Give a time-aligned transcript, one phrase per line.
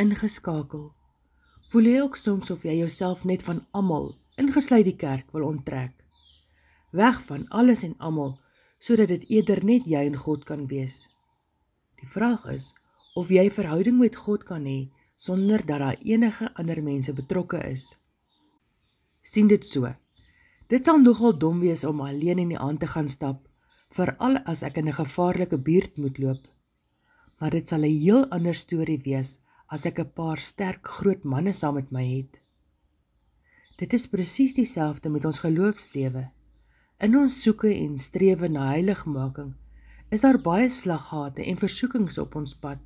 [0.00, 0.92] ingeskakel.
[1.70, 5.94] Voel jy ook soms of jy jouself net van almal, ingesluit die kerk, wil onttrek?
[6.94, 8.38] Weg van alles en almal
[8.84, 11.06] sodat dit eerder net jy en God kan wees.
[11.96, 12.74] Die vraag is
[13.16, 17.94] of jy verhouding met God kan hê sonder dat daar enige ander mense betrokke is.
[19.22, 19.88] sien dit so.
[20.68, 23.46] Dit sal nogal dom wees om alleen in die aand te gaan stap,
[23.88, 26.42] veral as ek in 'n gevaarlike buurt moet loop.
[27.40, 29.38] Maar dit sal 'n heel ander storie wees
[29.74, 32.38] as ek 'n paar sterk groot manne saam met my het.
[33.76, 36.30] Dit is presies dieselfde met ons geloofslewe.
[37.02, 39.54] In ons soeke en strewe na heiligmaking
[40.14, 42.78] is daar baie slaggate en versoekings op ons pad.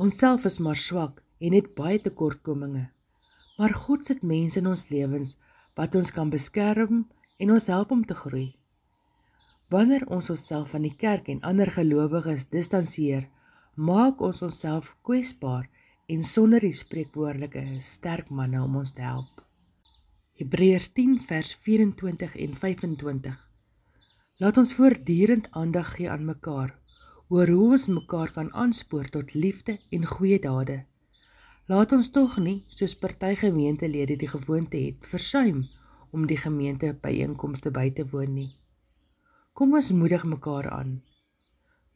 [0.00, 2.88] Ons self is maar swak en het baie tekortkominge.
[3.58, 5.36] Maar God sit mense in ons lewens
[5.76, 7.04] wat ons kan beskerm
[7.36, 8.56] en ons help om te groei.
[9.68, 13.28] Wanneer ons onsself van die kerk en ander gelowiges distansieer,
[13.76, 15.68] maak ons onsself kwesbaar
[16.08, 19.42] en sonder die spreekwoordelike sterk manne om ons te help.
[20.40, 23.36] Hebreërs 10 vers 24 en 25.
[24.40, 26.72] Laat ons voortdurend aandag gee aan mekaar
[27.28, 30.84] oor hoe ons mekaar kan aanspoor tot liefde en goeie dade.
[31.68, 35.66] Laat ons tog nie soos party gemeentelede die gewoonte het versuim
[36.12, 38.52] om die gemeente byeenkomste by te woon nie.
[39.52, 41.00] Kom ons moedig mekaar aan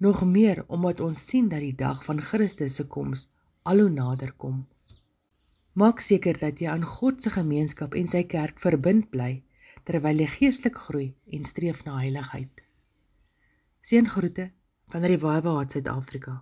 [0.01, 3.27] nog meer omdat ons sien dat die dag van Christus se koms
[3.69, 4.65] al hoe nader kom.
[5.77, 9.43] Maak seker dat jy aan God se gemeenskap en sy kerk verbind bly
[9.85, 12.65] terwyl jy geestelik groei en streef na heiligheid.
[13.85, 14.51] Seëngroete
[14.93, 16.41] van Revival Heart Suid-Afrika.